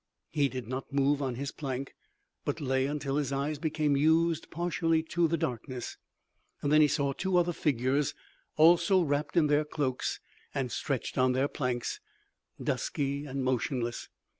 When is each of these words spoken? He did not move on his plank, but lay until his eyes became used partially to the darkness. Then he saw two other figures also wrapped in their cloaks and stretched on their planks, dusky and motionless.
He 0.31 0.49
did 0.49 0.67
not 0.67 0.91
move 0.91 1.21
on 1.21 1.35
his 1.35 1.51
plank, 1.51 1.93
but 2.43 2.59
lay 2.59 2.87
until 2.87 3.17
his 3.17 3.31
eyes 3.31 3.59
became 3.59 3.95
used 3.95 4.49
partially 4.49 5.03
to 5.03 5.27
the 5.27 5.37
darkness. 5.37 5.95
Then 6.63 6.81
he 6.81 6.87
saw 6.87 7.13
two 7.13 7.37
other 7.37 7.53
figures 7.53 8.15
also 8.57 9.03
wrapped 9.03 9.37
in 9.37 9.45
their 9.45 9.63
cloaks 9.63 10.19
and 10.55 10.71
stretched 10.71 11.19
on 11.19 11.33
their 11.33 11.47
planks, 11.47 11.99
dusky 12.59 13.25
and 13.27 13.43
motionless. 13.43 14.09